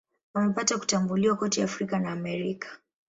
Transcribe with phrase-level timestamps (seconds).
[0.33, 2.67] Amepata kutambuliwa kote Afrika na Amerika.